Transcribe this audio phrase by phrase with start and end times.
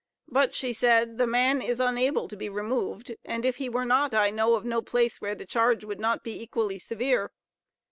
[0.27, 4.15] But, she said, the man "is unable to be removed; and if he were not,
[4.15, 7.31] I know of no place where the charge would not be equally severe."